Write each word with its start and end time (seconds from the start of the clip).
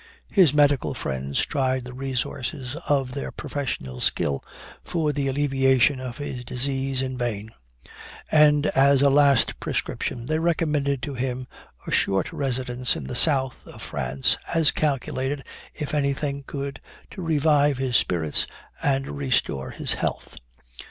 His 0.31 0.51
medical 0.51 0.95
friends 0.95 1.45
tried 1.45 1.85
the 1.85 1.93
resources 1.93 2.75
of 2.89 3.11
their 3.11 3.29
professional 3.31 3.99
skill 3.99 4.43
for 4.83 5.13
the 5.13 5.27
alleviation 5.27 5.99
of 5.99 6.17
his 6.17 6.43
disease 6.43 7.03
in 7.03 7.19
vain; 7.19 7.51
and 8.31 8.65
as 8.65 9.03
a 9.03 9.11
last 9.11 9.59
prescription, 9.59 10.25
they 10.25 10.39
recommended 10.39 11.03
to 11.03 11.13
him 11.13 11.45
a 11.85 11.91
short 11.91 12.33
residence 12.33 12.95
in 12.95 13.03
the 13.05 13.15
south 13.15 13.61
of 13.67 13.83
France, 13.83 14.39
as 14.55 14.71
calculated, 14.71 15.43
if 15.75 15.93
any 15.93 16.13
thing 16.13 16.43
could, 16.47 16.81
to 17.11 17.21
revive 17.21 17.77
his 17.77 17.95
spirits 17.95 18.47
and 18.81 19.07
restore 19.17 19.69
his 19.69 19.93
health. 19.93 20.39